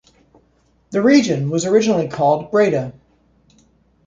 The 0.89 0.99
region 0.99 1.51
was 1.51 1.63
originally 1.67 2.07
called 2.07 2.49
Breda. 2.49 2.93